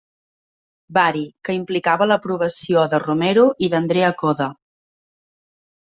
Bari, 0.97 1.21
que 1.49 1.57
implicava 1.59 2.09
l'aprovació 2.09 2.87
de 2.95 3.03
Romero 3.07 3.47
i 3.69 3.73
d'Andrea 3.75 4.13
Coda. 4.25 4.53